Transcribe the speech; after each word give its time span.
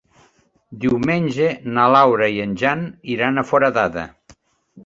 Diumenge 0.85 1.51
na 1.77 1.85
Laura 1.97 2.31
i 2.39 2.41
en 2.49 2.57
Jan 2.63 2.83
iran 3.17 3.43
a 3.43 3.45
Foradada. 3.51 4.09